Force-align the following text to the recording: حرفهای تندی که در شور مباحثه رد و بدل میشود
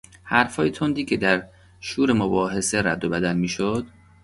حرفهای 0.23 0.71
تندی 0.71 1.05
که 1.05 1.17
در 1.17 1.47
شور 1.79 2.13
مباحثه 2.13 2.81
رد 2.85 3.05
و 3.05 3.09
بدل 3.09 3.33
میشود 3.35 3.87